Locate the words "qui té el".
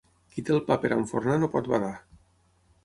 0.35-0.61